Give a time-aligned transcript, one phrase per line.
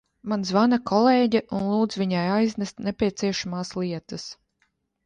[0.31, 4.31] Man zvana kolēģe un lūdz viņai aiznest nepieciešamās lietas.